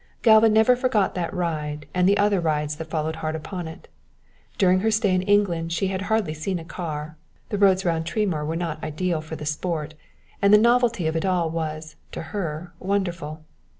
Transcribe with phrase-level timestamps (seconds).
[0.23, 3.87] Galva never forgot that ride and the other rides that followed hard upon it.
[4.57, 7.17] During her stay in England she had hardly seen a car
[7.49, 9.93] the roads round Tremoor were not ideal for the sport,
[10.41, 13.43] and the novelty of it all was, to her, wonderful.